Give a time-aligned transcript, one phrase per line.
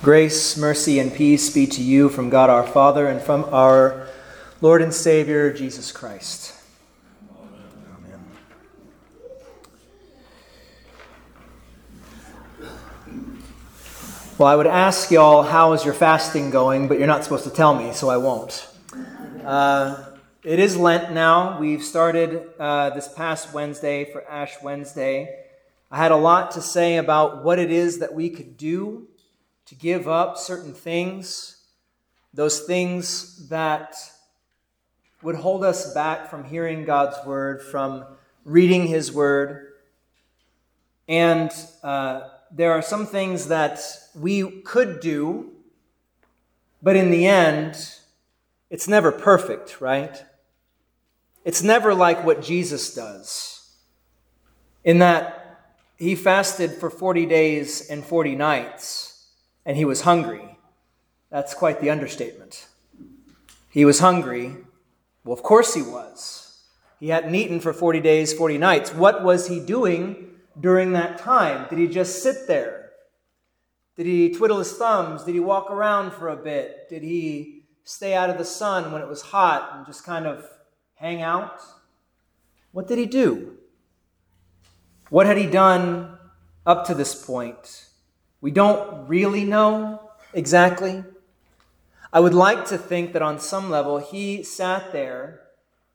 [0.00, 4.06] Grace, mercy, and peace be to you from God our Father and from our
[4.60, 6.54] Lord and Savior, Jesus Christ.
[7.36, 8.24] Amen.
[14.38, 16.86] Well, I would ask y'all, how is your fasting going?
[16.86, 18.68] But you're not supposed to tell me, so I won't.
[19.44, 20.04] Uh,
[20.44, 21.58] it is Lent now.
[21.58, 25.44] We've started uh, this past Wednesday for Ash Wednesday.
[25.90, 29.08] I had a lot to say about what it is that we could do
[29.68, 31.62] to give up certain things,
[32.32, 33.96] those things that
[35.22, 38.04] would hold us back from hearing God's word, from
[38.46, 39.74] reading His word.
[41.06, 43.80] And uh, there are some things that
[44.14, 45.52] we could do,
[46.82, 47.76] but in the end,
[48.70, 50.22] it's never perfect, right?
[51.44, 53.70] It's never like what Jesus does,
[54.82, 55.44] in that
[55.98, 59.07] he fasted for 40 days and 40 nights
[59.68, 60.58] and he was hungry.
[61.30, 62.66] That's quite the understatement.
[63.68, 64.56] He was hungry.
[65.24, 66.64] Well, of course he was.
[66.98, 68.94] He hadn't eaten for 40 days, 40 nights.
[68.94, 71.66] What was he doing during that time?
[71.68, 72.92] Did he just sit there?
[73.98, 75.24] Did he twiddle his thumbs?
[75.24, 76.88] Did he walk around for a bit?
[76.88, 80.48] Did he stay out of the sun when it was hot and just kind of
[80.94, 81.60] hang out?
[82.72, 83.58] What did he do?
[85.10, 86.16] What had he done
[86.64, 87.87] up to this point?
[88.40, 91.04] We don't really know exactly.
[92.12, 95.40] I would like to think that on some level he sat there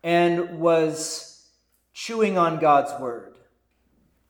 [0.03, 1.47] and was
[1.93, 3.35] chewing on God's word,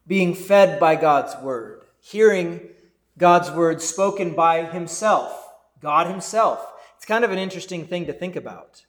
[0.06, 2.62] being fed by God's word, hearing
[3.18, 5.50] God's word spoken by himself,
[5.82, 6.66] God himself.
[6.96, 8.86] It's kind of an interesting thing to think about.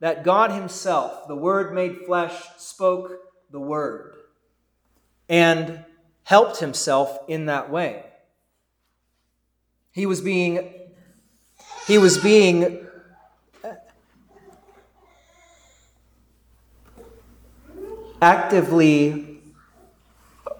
[0.00, 3.12] That God himself, the word made flesh, spoke
[3.50, 4.16] the word
[5.28, 5.84] and
[6.24, 8.04] helped himself in that way.
[9.94, 10.72] He was being
[11.86, 12.84] he was being
[18.20, 19.40] actively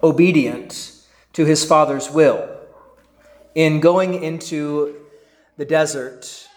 [0.01, 0.93] obedient
[1.33, 2.47] to his father's will
[3.55, 4.95] in going into
[5.57, 6.47] the desert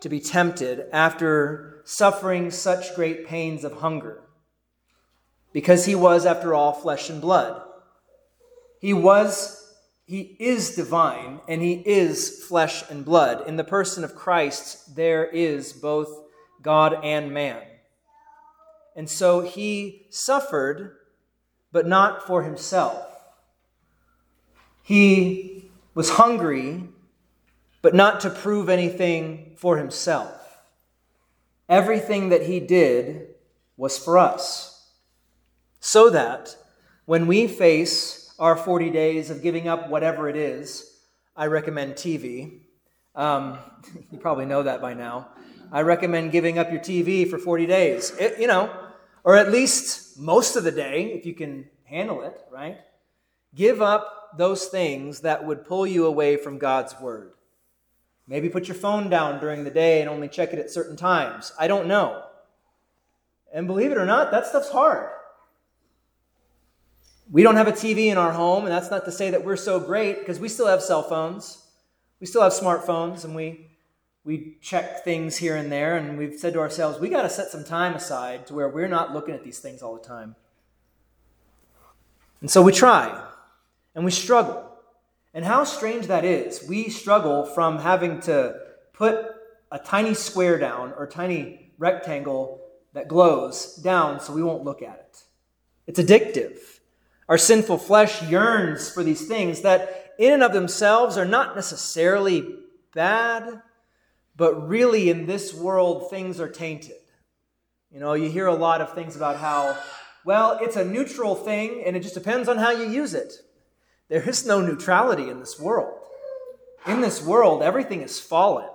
[0.00, 4.22] to be tempted after suffering such great pains of hunger.
[5.52, 7.62] Because he was after all flesh and blood.
[8.80, 9.57] He was
[10.08, 13.46] he is divine and he is flesh and blood.
[13.46, 16.08] In the person of Christ, there is both
[16.62, 17.62] God and man.
[18.96, 20.96] And so he suffered,
[21.72, 23.04] but not for himself.
[24.82, 26.84] He was hungry,
[27.82, 30.62] but not to prove anything for himself.
[31.68, 33.34] Everything that he did
[33.76, 34.90] was for us,
[35.80, 36.56] so that
[37.04, 40.98] when we face our 40 days of giving up whatever it is,
[41.36, 42.60] I recommend TV.
[43.14, 43.58] Um,
[44.10, 45.28] you probably know that by now.
[45.70, 48.74] I recommend giving up your TV for 40 days, it, you know,
[49.22, 52.78] or at least most of the day if you can handle it, right?
[53.54, 57.32] Give up those things that would pull you away from God's Word.
[58.26, 61.52] Maybe put your phone down during the day and only check it at certain times.
[61.58, 62.24] I don't know.
[63.52, 65.10] And believe it or not, that stuff's hard.
[67.30, 69.56] We don't have a TV in our home, and that's not to say that we're
[69.56, 71.62] so great because we still have cell phones.
[72.20, 73.68] We still have smartphones, and we
[74.28, 77.48] we check things here and there, and we've said to ourselves, we got to set
[77.48, 80.36] some time aside to where we're not looking at these things all the time.
[82.42, 83.26] And so we try,
[83.94, 84.64] and we struggle.
[85.32, 86.62] And how strange that is.
[86.68, 88.60] We struggle from having to
[88.92, 89.26] put
[89.72, 92.60] a tiny square down or tiny rectangle
[92.92, 95.22] that glows down so we won't look at it.
[95.86, 96.77] It's addictive.
[97.28, 102.56] Our sinful flesh yearns for these things that, in and of themselves, are not necessarily
[102.94, 103.62] bad,
[104.36, 106.96] but really in this world, things are tainted.
[107.90, 109.76] You know, you hear a lot of things about how,
[110.24, 113.32] well, it's a neutral thing and it just depends on how you use it.
[114.08, 115.98] There is no neutrality in this world.
[116.86, 118.68] In this world, everything is fallen.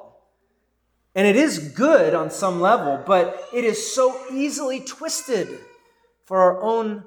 [1.16, 5.48] And it is good on some level, but it is so easily twisted
[6.26, 7.04] for our own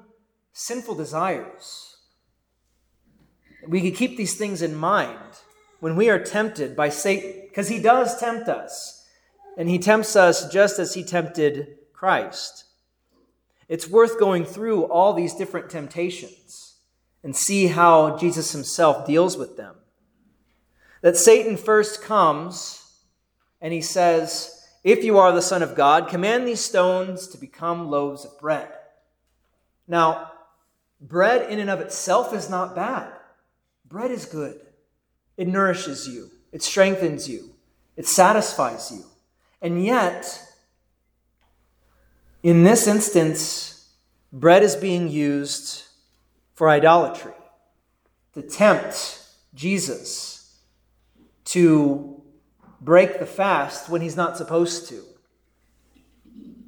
[0.57, 1.97] sinful desires.
[3.67, 5.19] We can keep these things in mind
[5.79, 9.07] when we are tempted by Satan, because he does tempt us,
[9.55, 12.65] and he tempts us just as he tempted Christ.
[13.69, 16.77] It's worth going through all these different temptations
[17.23, 19.75] and see how Jesus himself deals with them.
[21.01, 23.03] That Satan first comes
[23.61, 27.91] and he says, If you are the Son of God, command these stones to become
[27.91, 28.69] loaves of bread.
[29.87, 30.31] Now,
[30.99, 33.11] Bread in and of itself is not bad.
[33.87, 34.59] Bread is good.
[35.37, 36.31] It nourishes you.
[36.51, 37.53] it strengthens you,
[37.95, 39.03] it satisfies you.
[39.61, 40.41] And yet,
[42.43, 43.93] in this instance,
[44.31, 45.83] bread is being used
[46.53, 47.33] for idolatry,
[48.33, 49.23] to tempt
[49.53, 50.59] Jesus
[51.45, 52.21] to
[52.81, 55.03] break the fast when he's not supposed to,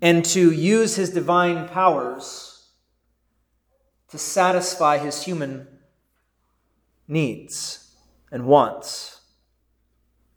[0.01, 2.48] and to use his divine powers
[4.11, 5.67] to satisfy his human
[7.07, 7.95] needs
[8.31, 9.21] and wants.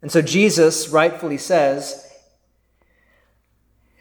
[0.00, 2.08] And so Jesus rightfully says,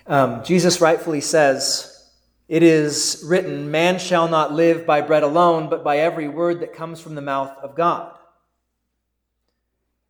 [0.08, 2.10] um, Jesus rightfully says,
[2.48, 6.74] It is written, Man shall not live by bread alone, but by every word that
[6.74, 8.18] comes from the mouth of God.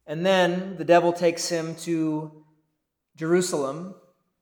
[0.07, 2.43] And then the devil takes him to
[3.15, 3.95] Jerusalem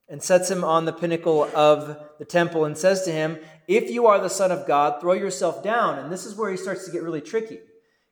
[0.10, 4.08] and sets him on the pinnacle of the temple and says to him, If you
[4.08, 6.00] are the Son of God, throw yourself down.
[6.00, 7.60] And this is where he starts to get really tricky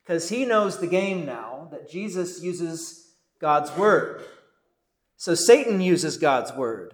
[0.03, 4.21] because he knows the game now that Jesus uses God's word.
[5.17, 6.93] So Satan uses God's word.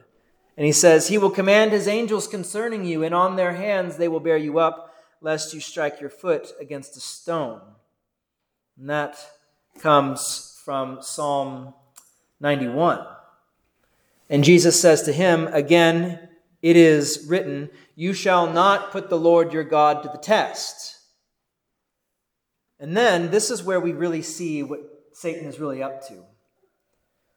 [0.55, 4.07] And he says, He will command his angels concerning you, and on their hands they
[4.07, 7.61] will bear you up, lest you strike your foot against a stone.
[8.77, 9.17] And that
[9.79, 11.73] comes from Psalm
[12.39, 13.05] 91.
[14.33, 16.27] And Jesus says to him, Again,
[16.63, 20.97] it is written, You shall not put the Lord your God to the test.
[22.79, 24.79] And then this is where we really see what
[25.11, 26.23] Satan is really up to.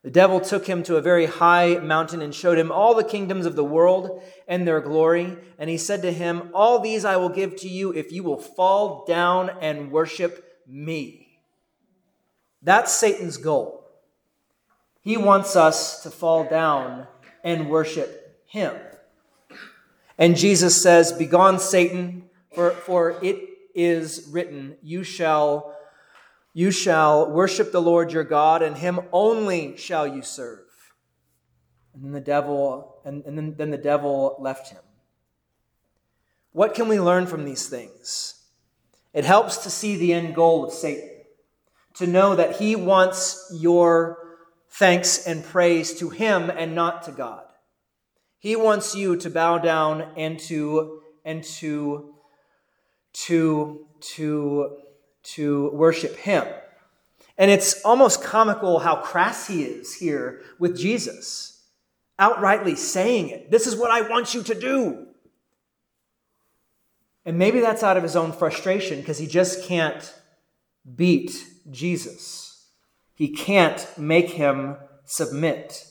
[0.04, 3.44] The devil took him to a very high mountain and showed him all the kingdoms
[3.44, 5.36] of the world and their glory.
[5.58, 8.40] And he said to him, All these I will give to you if you will
[8.40, 11.40] fall down and worship me.
[12.62, 13.85] That's Satan's goal.
[15.06, 17.06] He wants us to fall down
[17.44, 18.74] and worship him.
[20.18, 23.38] And Jesus says, Begone, Satan, for, for it
[23.72, 25.76] is written, You shall
[26.54, 30.66] you shall worship the Lord your God, and him only shall you serve.
[31.94, 34.82] And then the devil, and, and then, then the devil left him.
[36.50, 38.42] What can we learn from these things?
[39.14, 41.10] It helps to see the end goal of Satan,
[41.94, 44.25] to know that he wants your
[44.78, 47.44] thanks and praise to him and not to God.
[48.38, 52.14] He wants you to bow down and to and to
[53.12, 54.76] to to
[55.22, 56.44] to worship him.
[57.38, 61.64] And it's almost comical how crass he is here with Jesus,
[62.18, 63.50] outrightly saying it.
[63.50, 65.06] This is what I want you to do.
[67.24, 70.14] And maybe that's out of his own frustration because he just can't
[70.94, 72.45] beat Jesus.
[73.16, 74.76] He can't make him
[75.06, 75.86] submit.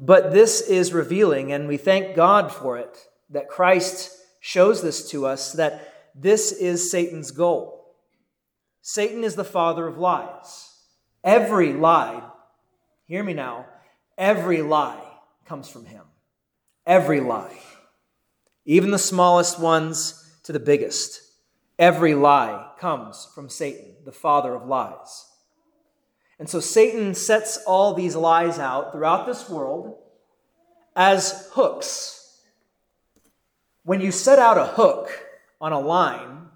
[0.00, 2.98] But this is revealing, and we thank God for it,
[3.30, 4.10] that Christ
[4.40, 7.94] shows this to us that this is Satan's goal.
[8.82, 10.72] Satan is the father of lies.
[11.22, 12.22] Every lie,
[13.06, 13.66] hear me now,
[14.18, 15.02] every lie
[15.46, 16.02] comes from him.
[16.84, 17.58] Every lie.
[18.66, 21.20] Even the smallest ones to the biggest.
[21.78, 25.26] Every lie comes from Satan, the father of lies.
[26.38, 29.96] And so Satan sets all these lies out throughout this world
[30.96, 32.40] as hooks.
[33.84, 35.10] When you set out a hook,
[35.64, 36.48] on a line,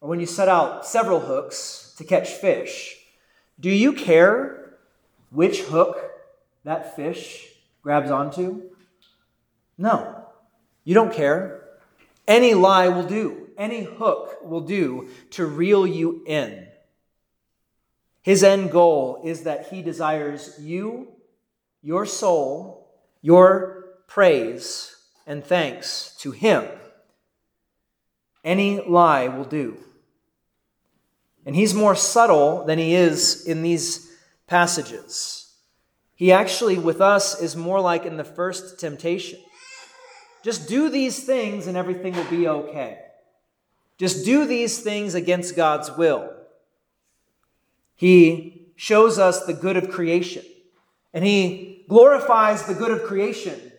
[0.00, 2.96] or when you set out several hooks to catch fish,
[3.60, 4.78] do you care
[5.30, 5.98] which hook
[6.64, 7.48] that fish
[7.82, 8.62] grabs onto?
[9.76, 10.26] No,
[10.84, 11.64] you don't care.
[12.26, 16.66] Any lie will do, any hook will do to reel you in.
[18.26, 21.12] His end goal is that he desires you,
[21.80, 22.90] your soul,
[23.22, 24.96] your praise
[25.28, 26.66] and thanks to him
[28.42, 29.76] any lie will do.
[31.44, 34.10] And he's more subtle than he is in these
[34.48, 35.54] passages.
[36.16, 39.38] He actually, with us, is more like in the first temptation.
[40.42, 42.98] Just do these things and everything will be okay.
[43.98, 46.35] Just do these things against God's will.
[47.96, 50.44] He shows us the good of creation,
[51.12, 53.72] and he glorifies the good of creation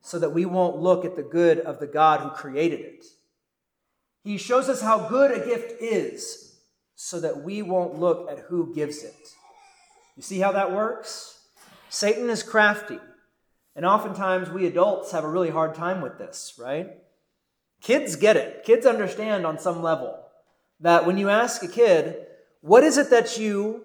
[0.00, 3.04] so that we won't look at the good of the God who created it.
[4.22, 6.58] He shows us how good a gift is
[6.94, 9.14] so that we won't look at who gives it.
[10.16, 11.38] You see how that works?
[11.88, 12.98] Satan is crafty.
[13.76, 16.90] And oftentimes we adults have a really hard time with this, right?
[17.80, 18.64] Kids get it.
[18.64, 20.18] Kids understand on some level
[20.80, 22.26] that when you ask a kid,
[22.64, 23.84] what is it that you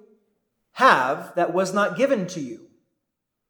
[0.72, 2.66] have that was not given to you?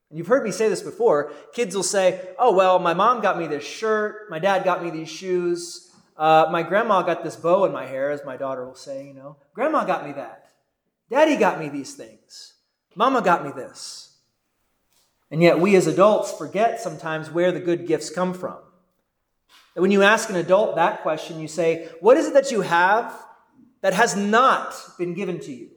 [0.09, 1.31] And you've heard me say this before.
[1.53, 4.89] Kids will say, oh, well, my mom got me this shirt, my dad got me
[4.89, 8.73] these shoes, uh, my grandma got this bow in my hair, as my daughter will
[8.73, 9.37] say, you know.
[9.53, 10.47] Grandma got me that.
[11.11, 12.55] Daddy got me these things.
[12.95, 14.17] Mama got me this.
[15.29, 18.57] And yet, we as adults forget sometimes where the good gifts come from.
[19.75, 22.61] And when you ask an adult that question, you say, What is it that you
[22.61, 23.13] have
[23.81, 25.69] that has not been given to you?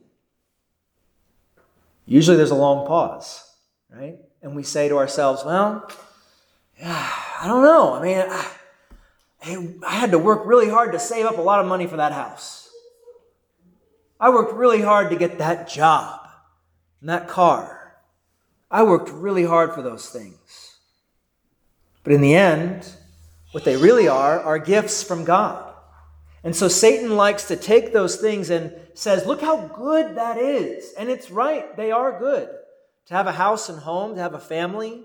[2.05, 3.49] Usually there's a long pause,
[3.89, 4.17] right?
[4.41, 5.89] And we say to ourselves, Well,
[6.79, 7.93] yeah, I don't know.
[7.93, 11.65] I mean, I, I had to work really hard to save up a lot of
[11.65, 12.69] money for that house.
[14.19, 16.27] I worked really hard to get that job
[17.01, 17.95] and that car.
[18.71, 20.77] I worked really hard for those things.
[22.03, 22.89] But in the end,
[23.51, 25.72] what they really are are gifts from God.
[26.43, 30.93] And so Satan likes to take those things and says, Look how good that is.
[30.97, 32.49] And it's right, they are good.
[33.07, 35.03] To have a house and home, to have a family,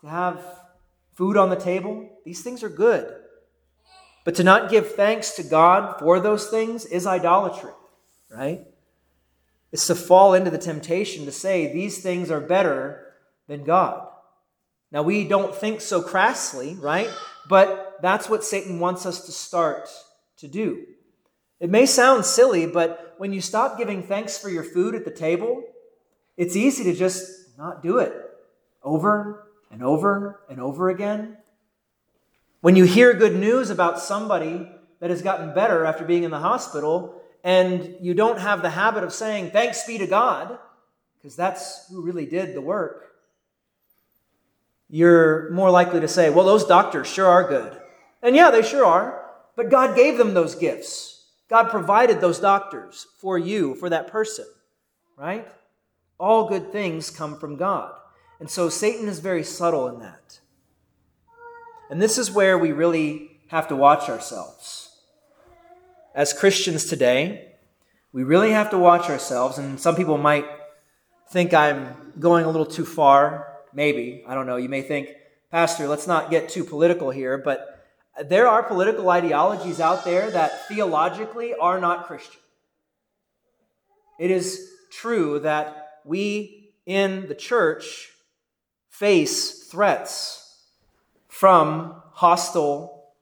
[0.00, 0.42] to have
[1.14, 3.14] food on the table, these things are good.
[4.24, 7.72] But to not give thanks to God for those things is idolatry,
[8.30, 8.66] right?
[9.72, 13.14] It's to fall into the temptation to say these things are better
[13.48, 14.06] than God.
[14.92, 17.08] Now, we don't think so crassly, right?
[17.48, 19.88] But that's what Satan wants us to start
[20.38, 20.86] to do.
[21.58, 25.10] It may sound silly, but when you stop giving thanks for your food at the
[25.10, 25.62] table,
[26.36, 28.14] it's easy to just not do it
[28.82, 31.36] over and over and over again.
[32.62, 36.38] When you hear good news about somebody that has gotten better after being in the
[36.38, 40.58] hospital, and you don't have the habit of saying, Thanks be to God,
[41.18, 43.10] because that's who really did the work,
[44.88, 47.79] you're more likely to say, well, those doctors sure are good.
[48.22, 49.24] And yeah, they sure are.
[49.56, 51.26] But God gave them those gifts.
[51.48, 54.46] God provided those doctors for you, for that person,
[55.16, 55.46] right?
[56.18, 57.92] All good things come from God.
[58.38, 60.38] And so Satan is very subtle in that.
[61.90, 64.96] And this is where we really have to watch ourselves.
[66.14, 67.52] As Christians today,
[68.12, 69.58] we really have to watch ourselves.
[69.58, 70.46] And some people might
[71.30, 74.24] think I'm going a little too far Maybe.
[74.26, 74.56] I don't know.
[74.56, 75.10] You may think,
[75.50, 77.79] Pastor, let's not get too political here, but
[78.24, 82.40] there are political ideologies out there that theologically are not Christian.
[84.18, 88.10] It is true that we in the church
[88.88, 90.66] face threats
[91.28, 93.12] from hostile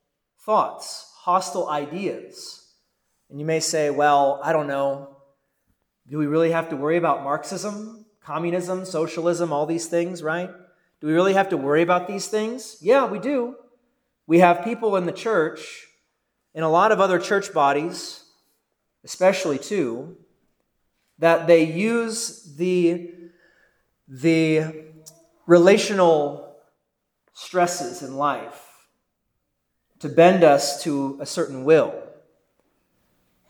[0.41, 2.67] thoughts, hostile ideas.
[3.31, 5.17] And you may say, well, I don't know.
[6.09, 8.07] Do we really have to worry about Marxism?
[8.29, 10.51] communism, socialism, all these things, right?
[11.01, 12.77] Do we really have to worry about these things?
[12.83, 13.57] Yeah, we do.
[14.29, 15.87] We have people in the church,
[16.55, 18.25] in a lot of other church bodies,
[19.03, 20.19] especially too,
[21.19, 23.11] that they use the,
[24.07, 24.85] the
[25.47, 26.57] relational
[27.33, 28.63] stresses in life
[30.01, 31.95] to bend us to a certain will.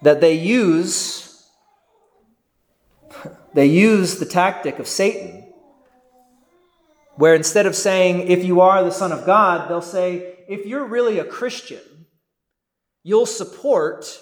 [0.02, 1.44] That they use
[3.52, 5.52] they use the tactic of Satan,
[7.16, 10.86] where instead of saying, if you are the Son of God, they'll say, if you're
[10.86, 12.06] really a Christian,
[13.04, 14.18] you'll support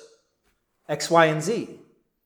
[0.89, 1.81] X, Y, and Z,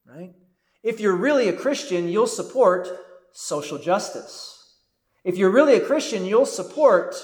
[0.05, 0.35] right?
[0.83, 2.89] If you're really a Christian, you'll support
[3.33, 4.75] social justice.
[5.23, 7.15] If you're really a Christian, you'll support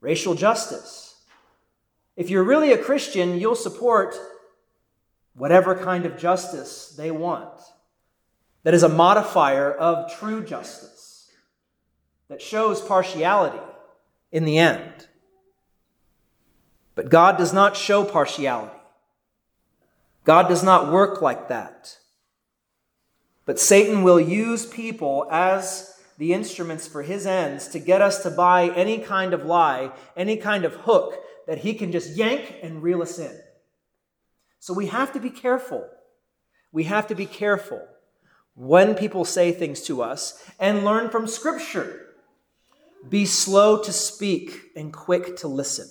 [0.00, 1.24] racial justice.
[2.16, 4.16] If you're really a Christian, you'll support
[5.34, 7.60] whatever kind of justice they want
[8.64, 11.30] that is a modifier of true justice,
[12.28, 13.62] that shows partiality
[14.32, 15.06] in the end.
[16.94, 18.76] But God does not show partiality.
[20.24, 21.98] God does not work like that.
[23.46, 28.30] But Satan will use people as the instruments for his ends to get us to
[28.30, 32.82] buy any kind of lie, any kind of hook that he can just yank and
[32.82, 33.36] reel us in.
[34.60, 35.86] So we have to be careful.
[36.72, 37.86] We have to be careful
[38.54, 42.06] when people say things to us and learn from Scripture.
[43.06, 45.88] Be slow to speak and quick to listen.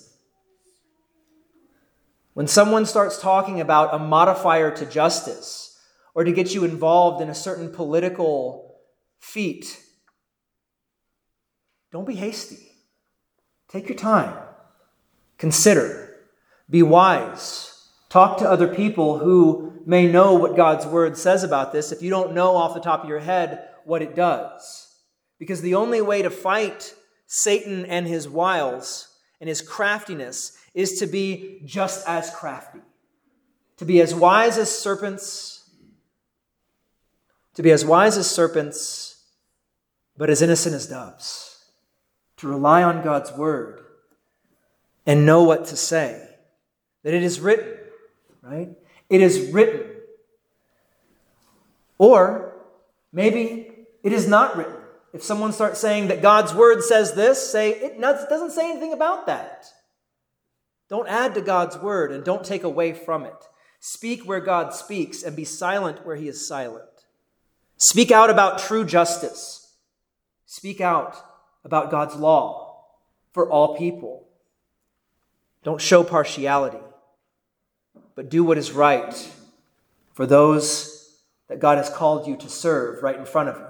[2.34, 5.78] When someone starts talking about a modifier to justice
[6.14, 8.76] or to get you involved in a certain political
[9.20, 9.80] feat,
[11.92, 12.72] don't be hasty.
[13.68, 14.36] Take your time.
[15.38, 16.16] Consider.
[16.68, 17.88] Be wise.
[18.08, 22.10] Talk to other people who may know what God's word says about this if you
[22.10, 24.96] don't know off the top of your head what it does.
[25.38, 26.94] Because the only way to fight
[27.26, 29.08] Satan and his wiles
[29.40, 32.80] and his craftiness is to be just as crafty,
[33.76, 35.70] to be as wise as serpents,
[37.54, 39.24] to be as wise as serpents,
[40.16, 41.64] but as innocent as doves,
[42.36, 43.80] to rely on God's word
[45.06, 46.28] and know what to say.
[47.04, 47.76] That it is written,
[48.42, 48.70] right?
[49.08, 49.82] It is written.
[51.98, 52.54] Or
[53.12, 53.70] maybe
[54.02, 54.76] it is not written.
[55.12, 59.26] If someone starts saying that God's word says this, say it doesn't say anything about
[59.26, 59.66] that.
[60.88, 63.34] Don't add to God's word and don't take away from it.
[63.80, 66.84] Speak where God speaks and be silent where he is silent.
[67.76, 69.76] Speak out about true justice.
[70.46, 71.16] Speak out
[71.64, 72.84] about God's law
[73.32, 74.28] for all people.
[75.64, 76.78] Don't show partiality,
[78.14, 79.32] but do what is right
[80.12, 83.66] for those that God has called you to serve right in front of you.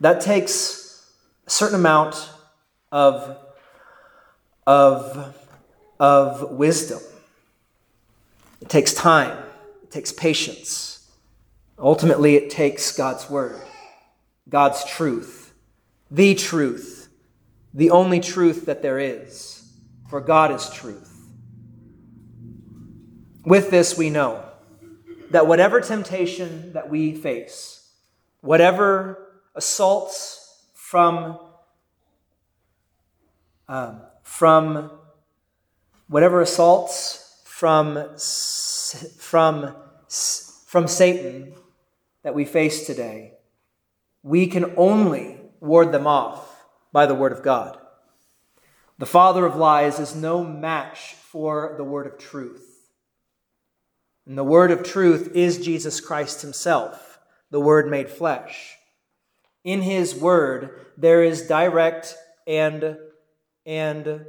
[0.00, 1.10] That takes
[1.46, 2.30] a certain amount
[2.92, 3.36] of,
[4.70, 5.34] of,
[5.98, 7.00] of wisdom.
[8.60, 9.36] It takes time,
[9.82, 11.10] it takes patience.
[11.76, 13.60] Ultimately, it takes God's word,
[14.48, 15.54] God's truth,
[16.08, 17.08] the truth,
[17.74, 19.68] the only truth that there is,
[20.08, 21.18] for God is truth.
[23.44, 24.44] With this, we know
[25.30, 27.90] that whatever temptation that we face,
[28.40, 31.40] whatever assaults from,
[33.68, 34.90] um, from
[36.06, 38.16] whatever assaults from,
[39.18, 39.74] from,
[40.66, 41.52] from Satan
[42.22, 43.34] that we face today,
[44.22, 47.76] we can only ward them off by the Word of God.
[48.98, 52.88] The father of lies is no match for the Word of truth.
[54.26, 57.18] And the Word of truth is Jesus Christ Himself,
[57.50, 58.76] the Word made flesh.
[59.64, 62.96] In His Word, there is direct and,
[63.66, 64.24] and,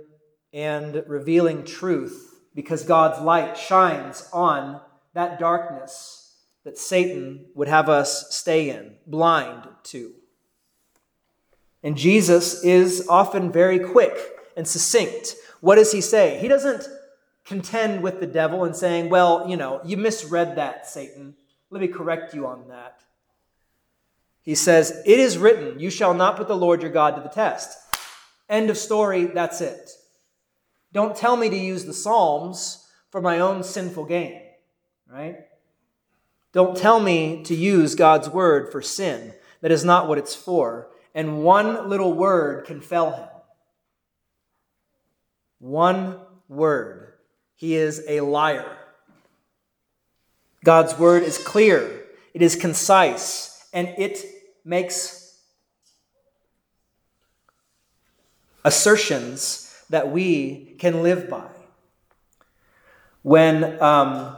[0.53, 4.81] and revealing truth because God's light shines on
[5.13, 6.21] that darkness
[6.63, 10.11] that Satan would have us stay in, blind to.
[11.83, 14.15] And Jesus is often very quick
[14.55, 15.35] and succinct.
[15.61, 16.37] What does he say?
[16.39, 16.87] He doesn't
[17.45, 21.35] contend with the devil and saying, Well, you know, you misread that, Satan.
[21.69, 23.01] Let me correct you on that.
[24.41, 27.29] He says, It is written, You shall not put the Lord your God to the
[27.29, 27.77] test.
[28.51, 29.89] End of story, that's it.
[30.91, 34.41] Don't tell me to use the Psalms for my own sinful gain,
[35.07, 35.37] right?
[36.51, 39.33] Don't tell me to use God's word for sin.
[39.61, 40.89] That is not what it's for.
[41.15, 43.27] And one little word can fell him.
[45.59, 47.13] One word
[47.55, 48.77] he is a liar.
[50.63, 54.25] God's word is clear, it is concise, and it
[54.65, 55.20] makes
[58.63, 61.47] assertions that we can live by.
[63.23, 64.35] When um,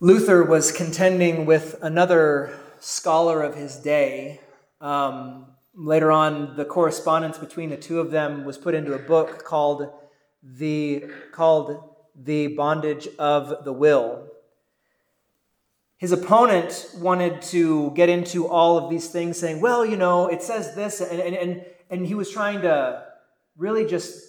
[0.00, 4.40] Luther was contending with another scholar of his day,
[4.80, 9.44] um, later on, the correspondence between the two of them was put into a book
[9.44, 9.90] called
[10.42, 11.82] the called
[12.14, 14.26] the bondage of the will.
[15.98, 20.42] His opponent wanted to get into all of these things, saying, well, you know, it
[20.42, 23.02] says this, and, and, and, and he was trying to
[23.56, 24.22] really just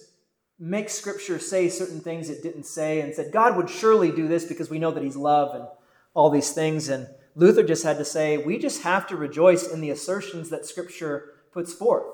[0.58, 4.44] make scripture say certain things it didn't say, and said, God would surely do this
[4.44, 5.66] because we know that he's love and
[6.14, 6.88] all these things.
[6.88, 10.66] And Luther just had to say, we just have to rejoice in the assertions that
[10.66, 12.06] scripture puts forth.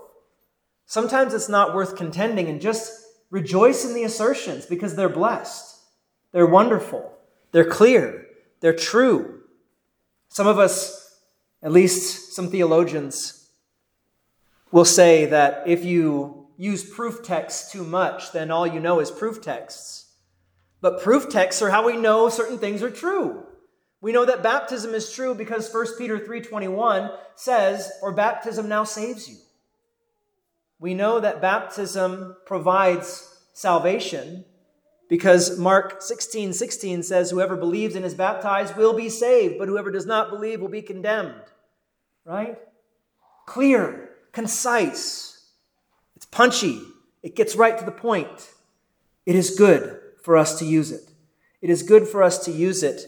[0.87, 5.81] Sometimes it's not worth contending and just Rejoice in the assertions because they're blessed.
[6.31, 7.12] They're wonderful.
[7.50, 8.29] They're clear.
[8.61, 9.40] They're true.
[10.29, 11.18] Some of us,
[11.61, 13.48] at least some theologians,
[14.70, 19.11] will say that if you use proof texts too much, then all you know is
[19.11, 20.12] proof texts.
[20.81, 23.47] But proof texts are how we know certain things are true.
[24.01, 29.29] We know that baptism is true because 1 Peter 3:21 says, "For baptism now saves
[29.29, 29.37] you."
[30.79, 34.45] We know that baptism provides salvation
[35.09, 39.90] because Mark 16 16 says, Whoever believes and is baptized will be saved, but whoever
[39.90, 41.43] does not believe will be condemned.
[42.25, 42.59] Right?
[43.47, 45.34] Clear, concise,
[46.35, 46.83] punchy,
[47.23, 48.51] it gets right to the point.
[49.25, 51.09] It is good for us to use it.
[51.62, 53.03] It is good for us to use it,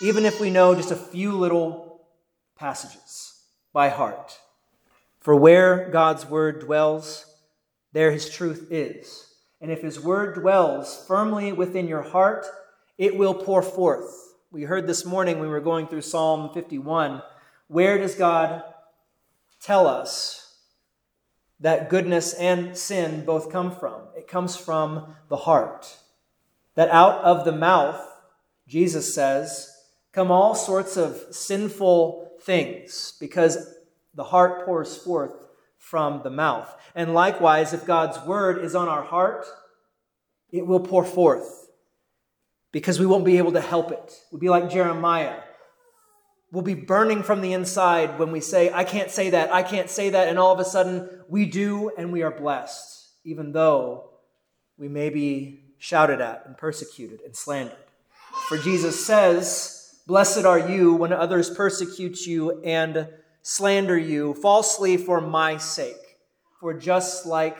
[0.00, 2.06] even if we know just a few little
[2.56, 4.38] passages by heart.
[5.18, 7.26] For where God's word dwells,
[7.92, 9.26] there his truth is.
[9.60, 12.46] And if his word dwells firmly within your heart,
[12.96, 14.14] it will pour forth.
[14.52, 17.22] We heard this morning when we were going through Psalm 51.
[17.66, 18.62] Where does God
[19.60, 20.47] tell us
[21.60, 24.02] that goodness and sin both come from?
[24.16, 25.98] It comes from the heart.
[26.74, 28.00] That out of the mouth,
[28.66, 29.70] Jesus says,
[30.12, 33.74] come all sorts of sinful things because
[34.14, 35.34] the heart pours forth
[35.76, 36.74] from the mouth.
[36.94, 39.46] And likewise, if God's word is on our heart,
[40.50, 41.68] it will pour forth
[42.72, 44.14] because we won't be able to help it.
[44.30, 45.40] We'll be like Jeremiah.
[46.50, 49.90] Will be burning from the inside when we say, I can't say that, I can't
[49.90, 54.10] say that, and all of a sudden we do and we are blessed, even though
[54.78, 57.76] we may be shouted at and persecuted and slandered.
[58.48, 59.74] For Jesus says,
[60.06, 63.08] Blessed are you when others persecute you and
[63.42, 65.96] slander you falsely for my sake.
[66.60, 67.58] For just like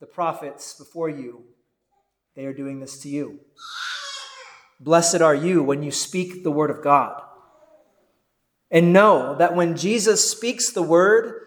[0.00, 1.44] the prophets before you,
[2.34, 3.40] they are doing this to you.
[4.80, 7.22] Blessed are you when you speak the word of God.
[8.70, 11.40] And know that when Jesus speaks the word,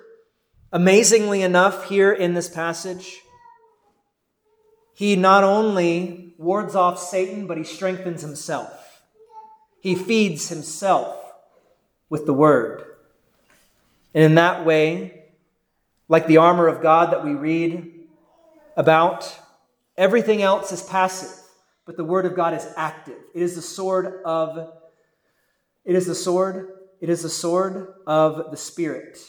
[0.71, 3.19] amazingly enough, here in this passage,
[4.93, 9.01] he not only wards off Satan, but he strengthens himself.
[9.81, 11.17] He feeds himself
[12.09, 12.83] with the word.
[14.13, 15.25] And in that way,
[16.07, 17.93] like the armor of God that we read
[18.75, 19.37] about,
[19.97, 21.37] everything else is passive,
[21.85, 23.17] but the word of God is active.
[23.33, 24.73] It is the sword of
[25.85, 29.19] it is the sword, it is the sword of the spirit.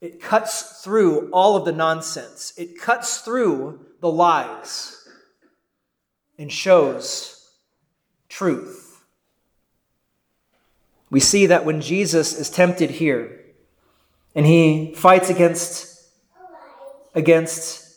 [0.00, 2.52] It cuts through all of the nonsense.
[2.56, 4.96] It cuts through the lies
[6.38, 7.52] and shows
[8.28, 9.04] truth.
[11.10, 13.40] We see that when Jesus is tempted here,
[14.34, 16.08] and he fights against
[17.14, 17.96] against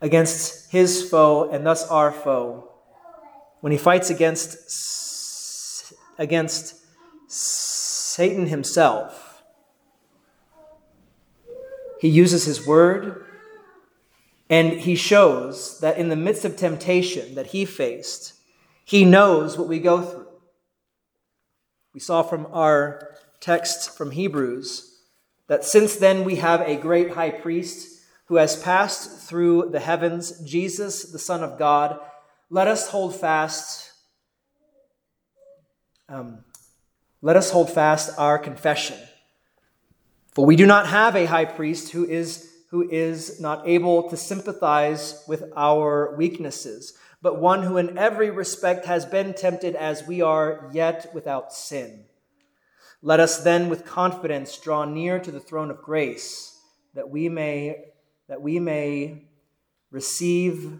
[0.00, 2.70] against his foe and thus our foe
[3.60, 6.76] when he fights against against
[8.20, 9.42] Satan himself
[11.98, 13.24] he uses his word
[14.50, 18.34] and he shows that in the midst of temptation that he faced
[18.84, 20.26] he knows what we go through
[21.94, 24.98] we saw from our text from Hebrews
[25.46, 30.40] that since then we have a great high priest who has passed through the heavens,
[30.42, 31.98] Jesus, the Son of God.
[32.50, 33.90] Let us hold fast.
[36.06, 36.44] Um,
[37.22, 38.96] let us hold fast our confession.
[40.32, 44.16] For we do not have a high priest who is, who is not able to
[44.16, 50.22] sympathize with our weaknesses, but one who in every respect has been tempted as we
[50.22, 52.04] are, yet without sin.
[53.02, 56.58] Let us then with confidence draw near to the throne of grace
[56.94, 57.84] that we may
[58.28, 59.24] that we may
[59.90, 60.78] receive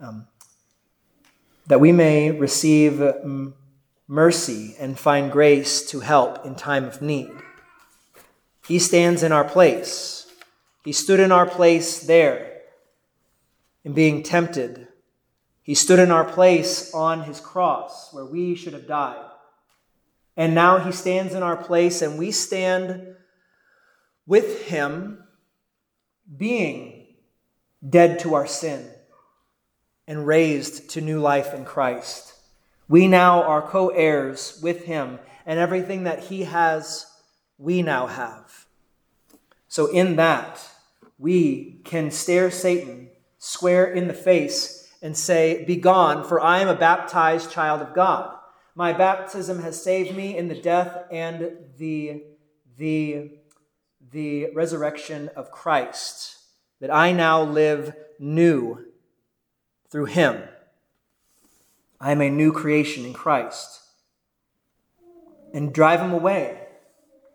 [0.00, 0.26] um,
[1.66, 3.00] that we may receive
[4.08, 7.30] mercy and find grace to help in time of need.
[8.66, 10.26] He stands in our place.
[10.84, 12.62] He stood in our place there
[13.84, 14.88] in being tempted.
[15.62, 19.24] He stood in our place on his cross where we should have died.
[20.36, 23.14] And now he stands in our place, and we stand
[24.26, 25.24] with him,
[26.36, 27.06] being
[27.88, 28.86] dead to our sin
[30.06, 32.35] and raised to new life in Christ.
[32.88, 37.06] We now are co heirs with him, and everything that he has,
[37.58, 38.66] we now have.
[39.68, 40.60] So, in that,
[41.18, 46.74] we can stare Satan square in the face and say, Begone, for I am a
[46.74, 48.36] baptized child of God.
[48.74, 52.22] My baptism has saved me in the death and the,
[52.76, 53.30] the,
[54.10, 56.36] the resurrection of Christ,
[56.80, 58.84] that I now live new
[59.90, 60.42] through him.
[62.00, 63.82] I am a new creation in Christ.
[65.54, 66.60] And drive him away.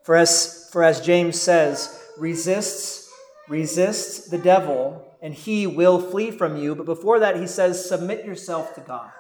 [0.04, 3.10] For as, for as James says, resists,
[3.48, 6.76] resist the devil, and he will flee from you.
[6.76, 9.12] But before that, he says, submit yourself to God.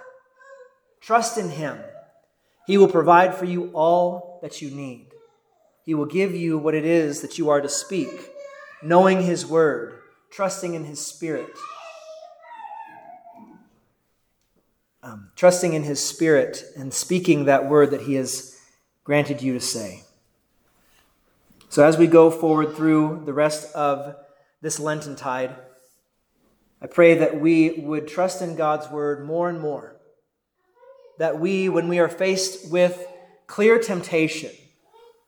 [0.99, 1.79] Trust in him.
[2.67, 5.07] He will provide for you all that you need.
[5.83, 8.09] He will give you what it is that you are to speak,
[8.83, 9.99] knowing His word,
[10.29, 11.49] trusting in His Spirit.
[15.03, 18.57] Um, trusting in His Spirit and speaking that word that He has
[19.03, 20.03] granted you to say.
[21.69, 24.15] So, as we go forward through the rest of
[24.61, 25.55] this Lenten tide,
[26.81, 29.95] I pray that we would trust in God's word more and more
[31.21, 33.05] that we, when we are faced with
[33.45, 34.49] clear temptation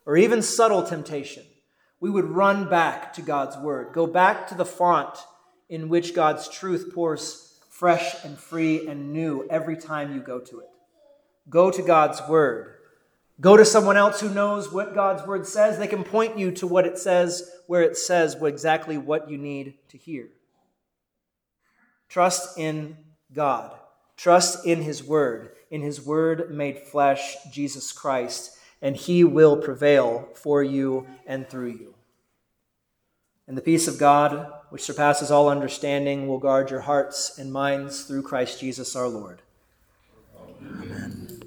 [0.08, 1.44] or even subtle temptation,
[2.00, 5.16] we would run back to God's word, go back to the font
[5.70, 7.53] in which God's truth pours
[7.84, 10.70] fresh and free and new every time you go to it.
[11.50, 12.76] Go to God's word.
[13.42, 15.78] Go to someone else who knows what God's word says.
[15.78, 19.74] They can point you to what it says, where it says exactly what you need
[19.90, 20.30] to hear.
[22.08, 22.96] Trust in
[23.34, 23.78] God.
[24.16, 30.30] Trust in His word in his word made flesh, Jesus Christ, and he will prevail
[30.36, 31.96] for you and through you.
[33.48, 38.06] And the peace of God, which surpasses all understanding, will guard your hearts and minds
[38.06, 39.40] through Christ Jesus our Lord.
[40.64, 41.23] Amen.